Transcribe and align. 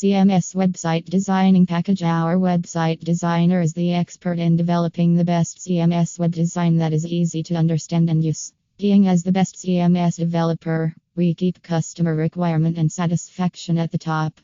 CMS 0.00 0.54
Website 0.54 1.06
Designing 1.06 1.66
Package 1.66 2.04
Our 2.04 2.36
website 2.36 3.00
designer 3.00 3.60
is 3.60 3.72
the 3.72 3.94
expert 3.94 4.38
in 4.38 4.56
developing 4.56 5.16
the 5.16 5.24
best 5.24 5.58
CMS 5.58 6.20
web 6.20 6.30
design 6.30 6.76
that 6.76 6.92
is 6.92 7.04
easy 7.04 7.42
to 7.42 7.56
understand 7.56 8.08
and 8.08 8.22
use. 8.22 8.52
Being 8.78 9.08
as 9.08 9.24
the 9.24 9.32
best 9.32 9.56
CMS 9.56 10.16
developer, 10.16 10.94
we 11.16 11.34
keep 11.34 11.64
customer 11.64 12.14
requirement 12.14 12.78
and 12.78 12.92
satisfaction 12.92 13.76
at 13.76 13.90
the 13.90 13.98
top. 13.98 14.40